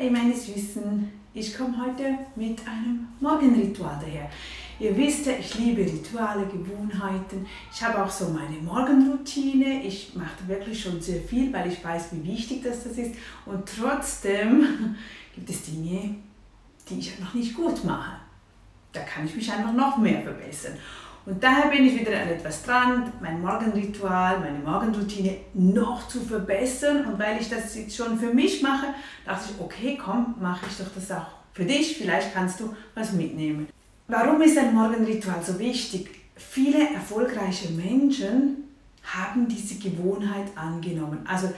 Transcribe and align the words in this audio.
Hey 0.00 0.10
meine 0.10 0.32
Süßen, 0.32 1.10
ich 1.34 1.58
komme 1.58 1.76
heute 1.84 2.16
mit 2.36 2.60
einem 2.68 3.08
Morgenritual 3.18 3.98
daher. 4.00 4.30
Ihr 4.78 4.96
wisst 4.96 5.26
ja, 5.26 5.32
ich 5.32 5.58
liebe 5.58 5.80
Rituale, 5.82 6.46
Gewohnheiten. 6.46 7.44
Ich 7.74 7.82
habe 7.82 8.04
auch 8.04 8.08
so 8.08 8.28
meine 8.28 8.58
Morgenroutine. 8.62 9.82
Ich 9.82 10.14
mache 10.14 10.46
wirklich 10.46 10.80
schon 10.80 11.00
sehr 11.00 11.20
viel, 11.22 11.52
weil 11.52 11.72
ich 11.72 11.82
weiß, 11.82 12.10
wie 12.12 12.32
wichtig 12.32 12.62
das, 12.62 12.84
das 12.84 12.96
ist. 12.96 13.16
Und 13.44 13.64
trotzdem 13.76 14.94
gibt 15.34 15.50
es 15.50 15.62
Dinge, 15.62 16.14
die 16.88 17.00
ich 17.00 17.18
noch 17.18 17.34
nicht 17.34 17.56
gut 17.56 17.82
mache. 17.82 18.20
Da 18.92 19.00
kann 19.00 19.26
ich 19.26 19.34
mich 19.34 19.50
einfach 19.50 19.72
noch 19.72 19.98
mehr 19.98 20.22
verbessern. 20.22 20.78
Und 21.28 21.44
daher 21.44 21.70
bin 21.70 21.84
ich 21.84 22.00
wieder 22.00 22.22
an 22.22 22.28
etwas 22.30 22.62
dran, 22.62 23.12
mein 23.20 23.42
Morgenritual, 23.42 24.40
meine 24.40 24.60
Morgenroutine 24.60 25.36
noch 25.52 26.08
zu 26.08 26.20
verbessern. 26.20 27.04
Und 27.04 27.18
weil 27.18 27.38
ich 27.38 27.50
das 27.50 27.76
jetzt 27.76 27.94
schon 27.94 28.18
für 28.18 28.32
mich 28.32 28.62
mache, 28.62 28.86
dachte 29.26 29.50
ich, 29.50 29.60
okay, 29.60 29.98
komm, 30.02 30.36
mache 30.40 30.64
ich 30.66 30.78
doch 30.78 30.90
das 30.94 31.10
auch 31.12 31.26
für 31.52 31.66
dich. 31.66 31.98
Vielleicht 31.98 32.32
kannst 32.32 32.60
du 32.60 32.74
was 32.94 33.12
mitnehmen. 33.12 33.68
Warum 34.06 34.40
ist 34.40 34.56
ein 34.56 34.74
Morgenritual 34.74 35.42
so 35.44 35.58
wichtig? 35.58 36.08
Viele 36.34 36.94
erfolgreiche 36.94 37.72
Menschen 37.72 38.64
haben 39.02 39.48
diese 39.48 39.74
Gewohnheit 39.74 40.46
angenommen. 40.54 41.26
Also 41.28 41.52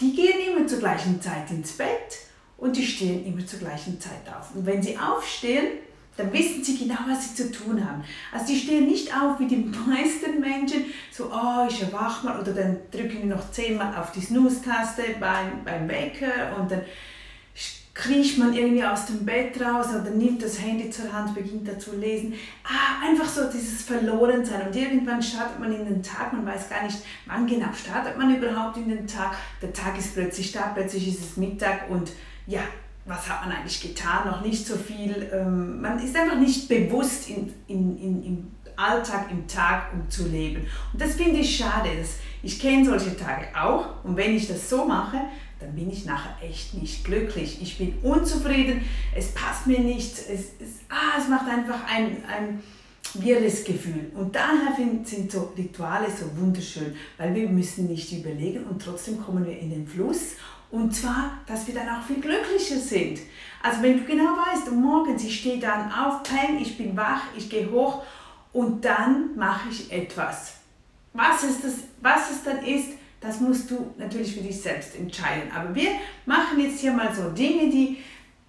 die 0.00 0.14
gehen 0.14 0.38
immer 0.50 0.66
zur 0.66 0.80
gleichen 0.80 1.22
Zeit 1.22 1.50
ins 1.50 1.72
Bett 1.72 2.18
und 2.58 2.76
die 2.76 2.84
stehen 2.84 3.24
immer 3.24 3.46
zur 3.46 3.60
gleichen 3.60 3.98
Zeit 3.98 4.28
auf. 4.28 4.54
Und 4.54 4.66
wenn 4.66 4.82
sie 4.82 4.98
aufstehen, 4.98 5.78
dann 6.16 6.32
wissen 6.32 6.62
sie 6.62 6.78
genau, 6.78 6.98
was 7.08 7.28
sie 7.28 7.34
zu 7.34 7.52
tun 7.52 7.84
haben. 7.84 8.04
Also 8.32 8.46
die 8.46 8.58
stehen 8.58 8.86
nicht 8.86 9.14
auf 9.14 9.38
wie 9.40 9.46
die 9.46 9.56
meisten 9.86 10.40
Menschen, 10.40 10.84
so, 11.10 11.30
oh, 11.32 11.66
ich 11.68 11.82
erwache 11.82 12.26
mal, 12.26 12.40
oder 12.40 12.52
dann 12.52 12.78
drücken 12.90 13.22
die 13.22 13.28
noch 13.28 13.50
zehnmal 13.50 13.96
auf 13.96 14.12
die 14.12 14.20
Snooze-Taste 14.20 15.02
beim, 15.18 15.64
beim 15.64 15.88
Wecker 15.88 16.56
und 16.58 16.70
dann 16.70 16.82
kriecht 17.94 18.38
man 18.38 18.52
irgendwie 18.52 18.84
aus 18.84 19.06
dem 19.06 19.24
Bett 19.24 19.58
raus 19.60 19.86
oder 19.90 20.10
nimmt 20.10 20.42
das 20.42 20.60
Handy 20.60 20.90
zur 20.90 21.12
Hand, 21.12 21.32
beginnt 21.32 21.68
da 21.68 21.78
zu 21.78 21.96
lesen. 21.96 22.34
Ah, 22.64 23.06
einfach 23.06 23.28
so 23.28 23.42
dieses 23.48 23.82
Verlorensein. 23.82 24.66
Und 24.66 24.74
irgendwann 24.74 25.22
startet 25.22 25.60
man 25.60 25.72
in 25.72 25.84
den 25.84 26.02
Tag, 26.02 26.32
man 26.32 26.44
weiß 26.44 26.68
gar 26.68 26.82
nicht, 26.82 26.98
wann 27.26 27.46
genau 27.46 27.72
startet 27.72 28.18
man 28.18 28.36
überhaupt 28.36 28.76
in 28.78 28.88
den 28.88 29.06
Tag. 29.06 29.36
Der 29.62 29.72
Tag 29.72 29.96
ist 29.96 30.14
plötzlich 30.14 30.50
da, 30.50 30.72
plötzlich 30.74 31.06
ist 31.06 31.20
es 31.20 31.36
Mittag 31.36 31.88
und 31.88 32.10
ja, 32.48 32.62
was 33.06 33.28
hat 33.28 33.46
man 33.46 33.56
eigentlich 33.56 33.80
getan? 33.80 34.26
Noch 34.26 34.40
nicht 34.40 34.66
so 34.66 34.76
viel. 34.76 35.30
Ähm, 35.32 35.80
man 35.80 35.98
ist 35.98 36.16
einfach 36.16 36.38
nicht 36.38 36.68
bewusst 36.68 37.28
in, 37.28 37.52
in, 37.66 37.98
in, 37.98 38.24
im 38.24 38.50
Alltag, 38.76 39.30
im 39.30 39.46
Tag, 39.46 39.92
um 39.92 40.08
zu 40.10 40.26
leben. 40.26 40.66
Und 40.92 41.00
das 41.00 41.14
finde 41.14 41.40
ich 41.40 41.56
schade. 41.56 41.90
Das, 41.98 42.16
ich 42.42 42.58
kenne 42.58 42.84
solche 42.84 43.16
Tage 43.16 43.46
auch. 43.54 44.04
Und 44.04 44.16
wenn 44.16 44.34
ich 44.34 44.48
das 44.48 44.68
so 44.68 44.86
mache, 44.86 45.18
dann 45.60 45.74
bin 45.74 45.90
ich 45.90 46.04
nachher 46.04 46.36
echt 46.42 46.74
nicht 46.74 47.04
glücklich. 47.04 47.60
Ich 47.62 47.78
bin 47.78 47.94
unzufrieden, 48.02 48.82
es 49.14 49.32
passt 49.32 49.66
mir 49.66 49.80
nicht, 49.80 50.12
es, 50.12 50.52
es, 50.60 50.80
ah, 50.88 51.18
es 51.18 51.28
macht 51.28 51.48
einfach 51.48 51.80
ein, 51.86 52.24
ein 52.26 52.62
wirres 53.14 53.64
Gefühl. 53.64 54.10
Und 54.14 54.34
daher 54.34 54.74
sind 55.04 55.30
so 55.30 55.52
Rituale 55.56 56.06
so 56.10 56.26
wunderschön, 56.38 56.94
weil 57.16 57.34
wir 57.34 57.48
müssen 57.48 57.86
nicht 57.86 58.12
überlegen 58.12 58.64
und 58.64 58.82
trotzdem 58.82 59.22
kommen 59.22 59.46
wir 59.46 59.58
in 59.58 59.70
den 59.70 59.86
Fluss 59.86 60.32
und 60.74 60.92
zwar, 60.92 61.30
dass 61.46 61.68
wir 61.68 61.74
dann 61.74 61.88
auch 61.88 62.02
viel 62.02 62.20
glücklicher 62.20 62.78
sind. 62.78 63.20
Also 63.62 63.80
wenn 63.80 63.96
du 63.96 64.04
genau 64.04 64.24
weißt, 64.24 64.72
morgens, 64.72 65.22
ich 65.22 65.38
stehe 65.38 65.60
dann 65.60 65.92
auf, 65.92 66.24
peng, 66.24 66.58
ich 66.60 66.76
bin 66.76 66.96
wach, 66.96 67.22
ich 67.36 67.48
gehe 67.48 67.70
hoch 67.70 68.02
und 68.52 68.84
dann 68.84 69.36
mache 69.36 69.68
ich 69.70 69.92
etwas. 69.92 70.54
Was, 71.12 71.44
ist 71.44 71.62
das, 71.62 71.74
was 72.00 72.28
es 72.32 72.42
dann 72.42 72.64
ist, 72.64 72.88
das 73.20 73.38
musst 73.38 73.70
du 73.70 73.94
natürlich 73.98 74.34
für 74.34 74.42
dich 74.42 74.60
selbst 74.60 74.96
entscheiden. 74.96 75.52
Aber 75.54 75.72
wir 75.76 75.90
machen 76.26 76.58
jetzt 76.58 76.80
hier 76.80 76.92
mal 76.92 77.14
so 77.14 77.30
Dinge, 77.30 77.70
die 77.70 77.98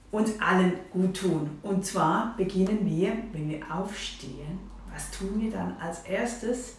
uns 0.09 0.31
allen 0.41 0.73
gut 0.91 1.15
tun. 1.15 1.59
Und 1.61 1.85
zwar 1.85 2.33
beginnen 2.37 2.79
wir, 2.85 3.13
wenn 3.33 3.51
wir 3.51 3.59
aufstehen, 3.71 4.59
was 4.91 5.11
tun 5.11 5.39
wir 5.39 5.51
dann 5.51 5.77
als 5.79 5.99
erstes? 6.05 6.77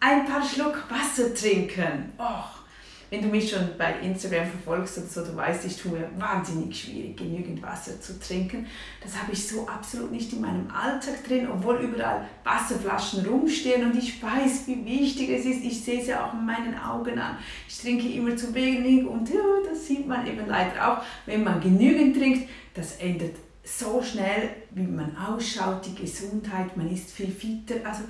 Ein 0.00 0.24
paar 0.24 0.42
Schluck 0.42 0.84
Wasser 0.88 1.34
trinken. 1.34 2.12
Och, 2.18 2.65
wenn 3.10 3.22
du 3.22 3.28
mich 3.28 3.50
schon 3.50 3.70
bei 3.78 3.94
Instagram 4.00 4.46
verfolgst 4.46 4.98
oder 4.98 5.06
so, 5.06 5.24
du 5.24 5.36
weißt, 5.36 5.64
ich 5.64 5.76
tue 5.76 5.92
mir 5.92 6.10
wahnsinnig 6.18 6.78
schwierig, 6.78 7.16
genügend 7.16 7.62
Wasser 7.62 8.00
zu 8.00 8.18
trinken. 8.18 8.66
Das 9.02 9.20
habe 9.20 9.32
ich 9.32 9.46
so 9.46 9.66
absolut 9.68 10.10
nicht 10.10 10.32
in 10.32 10.40
meinem 10.40 10.68
Alltag 10.70 11.24
drin, 11.24 11.48
obwohl 11.48 11.76
überall 11.76 12.26
Wasserflaschen 12.42 13.24
rumstehen 13.24 13.84
und 13.90 13.96
ich 13.96 14.20
weiß, 14.20 14.66
wie 14.66 14.84
wichtig 14.84 15.30
es 15.30 15.44
ist. 15.44 15.64
Ich 15.64 15.84
sehe 15.84 16.00
es 16.00 16.08
ja 16.08 16.26
auch 16.26 16.34
in 16.34 16.44
meinen 16.44 16.78
Augen 16.78 17.18
an. 17.18 17.38
Ich 17.68 17.78
trinke 17.78 18.08
immer 18.08 18.36
zu 18.36 18.52
wenig 18.54 19.06
und 19.06 19.28
ja, 19.28 19.40
das 19.68 19.86
sieht 19.86 20.06
man 20.06 20.26
eben 20.26 20.46
leider 20.46 20.88
auch. 20.88 21.02
Wenn 21.26 21.44
man 21.44 21.60
genügend 21.60 22.16
trinkt, 22.16 22.48
das 22.74 22.96
ändert 22.96 23.45
so 23.66 24.00
schnell, 24.00 24.50
wie 24.70 24.86
man 24.86 25.16
ausschaut, 25.16 25.84
die 25.84 25.94
Gesundheit, 25.94 26.76
man 26.76 26.88
ist 26.88 27.10
viel 27.10 27.32
fitter. 27.32 27.74
Also 27.84 28.04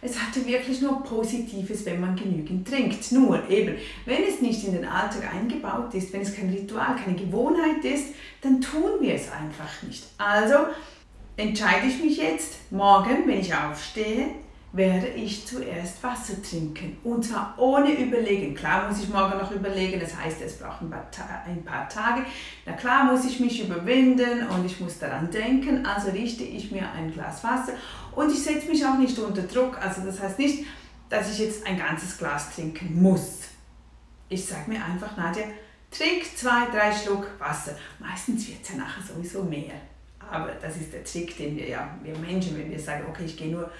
es 0.00 0.18
hatte 0.18 0.46
wirklich 0.46 0.80
nur 0.80 1.02
Positives, 1.02 1.84
wenn 1.84 2.00
man 2.00 2.16
genügend 2.16 2.66
trinkt. 2.66 3.12
Nur 3.12 3.48
eben, 3.50 3.76
wenn 4.06 4.22
es 4.22 4.40
nicht 4.40 4.64
in 4.64 4.72
den 4.72 4.86
Alltag 4.86 5.30
eingebaut 5.34 5.92
ist, 5.92 6.10
wenn 6.14 6.22
es 6.22 6.34
kein 6.34 6.48
Ritual, 6.48 6.96
keine 6.96 7.16
Gewohnheit 7.16 7.84
ist, 7.84 8.14
dann 8.40 8.62
tun 8.62 8.92
wir 9.00 9.14
es 9.14 9.30
einfach 9.30 9.82
nicht. 9.82 10.04
Also 10.16 10.54
entscheide 11.36 11.86
ich 11.86 12.02
mich 12.02 12.16
jetzt 12.16 12.72
morgen, 12.72 13.26
wenn 13.26 13.40
ich 13.40 13.54
aufstehe, 13.54 14.28
werde 14.74 15.06
ich 15.06 15.46
zuerst 15.46 16.02
Wasser 16.02 16.42
trinken. 16.42 16.96
Und 17.04 17.24
zwar 17.24 17.54
ohne 17.58 17.92
Überlegen. 17.92 18.56
Klar 18.56 18.88
muss 18.88 19.00
ich 19.00 19.08
morgen 19.08 19.38
noch 19.38 19.52
überlegen, 19.52 20.00
das 20.00 20.16
heißt, 20.16 20.42
es 20.42 20.58
braucht 20.58 20.82
ein 20.82 20.90
paar, 20.90 21.88
Tage. 21.88 22.22
Na 22.66 22.72
klar 22.72 23.04
muss 23.04 23.24
ich 23.24 23.38
mich 23.38 23.62
überwinden 23.62 24.48
und 24.48 24.66
ich 24.66 24.80
muss 24.80 24.98
daran 24.98 25.30
denken. 25.30 25.86
Also 25.86 26.10
richte 26.10 26.42
ich 26.42 26.72
mir 26.72 26.90
ein 26.90 27.12
Glas 27.12 27.44
Wasser 27.44 27.74
und 28.16 28.32
ich 28.32 28.42
setze 28.42 28.68
mich 28.68 28.84
auch 28.84 28.98
nicht 28.98 29.16
unter 29.16 29.42
Druck. 29.42 29.78
Also 29.80 30.02
das 30.04 30.20
heißt 30.20 30.40
nicht, 30.40 30.64
dass 31.08 31.32
ich 31.32 31.38
jetzt 31.38 31.64
ein 31.64 31.78
ganzes 31.78 32.18
Glas 32.18 32.52
trinken 32.52 33.00
muss. 33.00 33.42
Ich 34.28 34.44
sage 34.44 34.68
mir 34.68 34.84
einfach, 34.84 35.16
Nadja, 35.16 35.44
trink 35.92 36.24
zwei, 36.36 36.66
drei 36.72 36.92
Schluck 36.92 37.28
Wasser. 37.38 37.76
Meistens 38.00 38.48
wird 38.48 38.62
es 38.62 38.70
ja 38.70 38.76
nachher 38.76 39.02
sowieso 39.02 39.44
mehr. 39.44 39.74
Aber 40.18 40.50
das 40.60 40.76
ist 40.78 40.92
der 40.92 41.04
Trick, 41.04 41.36
den 41.36 41.56
wir 41.56 41.68
ja, 41.68 41.96
wir 42.02 42.18
Menschen, 42.18 42.58
wenn 42.58 42.70
wir 42.72 42.80
sagen, 42.80 43.04
okay, 43.08 43.24
ich 43.26 43.36
gehe 43.36 43.52
nur 43.52 43.70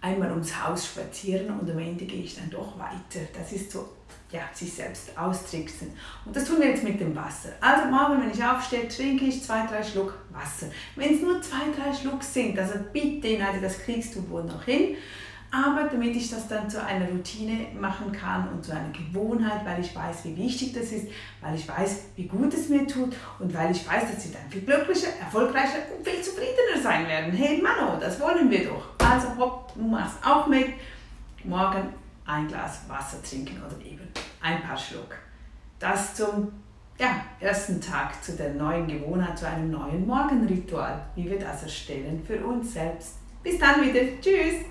einmal 0.00 0.30
ums 0.30 0.62
Haus 0.62 0.86
spazieren 0.86 1.58
und 1.58 1.70
am 1.70 1.78
Ende 1.78 2.04
gehe 2.04 2.22
ich 2.22 2.36
dann 2.36 2.50
doch 2.50 2.78
weiter. 2.78 3.26
Das 3.36 3.52
ist 3.52 3.70
so, 3.70 3.88
ja, 4.30 4.42
sich 4.52 4.72
selbst 4.72 5.16
austricksen. 5.16 5.92
Und 6.24 6.34
das 6.34 6.44
tun 6.44 6.58
wir 6.60 6.68
jetzt 6.68 6.84
mit 6.84 7.00
dem 7.00 7.14
Wasser. 7.14 7.50
Also 7.60 7.90
morgen, 7.90 8.22
wenn 8.22 8.30
ich 8.30 8.44
aufstehe, 8.44 8.88
trinke 8.88 9.24
ich 9.24 9.42
zwei, 9.42 9.66
drei 9.66 9.82
Schluck 9.82 10.18
Wasser. 10.30 10.66
Wenn 10.94 11.14
es 11.14 11.22
nur 11.22 11.40
zwei, 11.42 11.70
drei 11.76 11.94
Schluck 11.94 12.22
sind, 12.22 12.58
also 12.58 12.74
bitte, 12.92 13.38
Nadja, 13.38 13.60
das 13.60 13.78
kriegst 13.78 14.14
du 14.14 14.28
wohl 14.28 14.44
noch 14.44 14.64
hin 14.64 14.96
aber 15.50 15.88
damit 15.88 16.16
ich 16.16 16.30
das 16.30 16.48
dann 16.48 16.68
zu 16.68 16.82
einer 16.82 17.08
Routine 17.08 17.66
machen 17.78 18.12
kann 18.12 18.48
und 18.48 18.64
zu 18.64 18.72
einer 18.72 18.90
Gewohnheit, 18.90 19.64
weil 19.64 19.80
ich 19.80 19.94
weiß, 19.94 20.24
wie 20.24 20.36
wichtig 20.36 20.72
das 20.72 20.92
ist, 20.92 21.08
weil 21.40 21.54
ich 21.54 21.68
weiß, 21.68 22.04
wie 22.16 22.26
gut 22.26 22.52
es 22.52 22.68
mir 22.68 22.86
tut 22.86 23.14
und 23.38 23.54
weil 23.54 23.70
ich 23.70 23.88
weiß, 23.88 24.10
dass 24.12 24.22
sie 24.22 24.32
dann 24.32 24.50
viel 24.50 24.62
glücklicher, 24.62 25.08
erfolgreicher 25.20 25.78
und 25.96 26.06
viel 26.06 26.22
zufriedener 26.22 26.82
sein 26.82 27.06
werden. 27.06 27.32
Hey 27.32 27.62
Mano, 27.62 27.98
das 28.00 28.20
wollen 28.20 28.50
wir 28.50 28.68
doch. 28.68 28.88
Also 28.98 29.28
hopp, 29.38 29.72
du 29.74 29.82
machst 29.82 30.16
auch 30.24 30.46
mit. 30.46 30.68
Morgen 31.44 31.94
ein 32.26 32.48
Glas 32.48 32.80
Wasser 32.88 33.22
trinken 33.22 33.62
oder 33.64 33.78
eben 33.84 34.08
ein 34.42 34.62
paar 34.62 34.76
Schluck. 34.76 35.14
Das 35.78 36.14
zum 36.14 36.50
ja, 36.98 37.22
ersten 37.40 37.80
Tag 37.80 38.22
zu 38.24 38.32
der 38.32 38.54
neuen 38.54 38.86
Gewohnheit, 38.86 39.38
zu 39.38 39.46
einem 39.46 39.70
neuen 39.70 40.06
Morgenritual, 40.06 41.04
wie 41.14 41.30
wir 41.30 41.38
das 41.38 41.62
erstellen 41.62 42.22
für 42.26 42.44
uns 42.44 42.72
selbst. 42.72 43.16
Bis 43.42 43.58
dann 43.58 43.82
wieder. 43.82 44.00
Tschüss. 44.20 44.64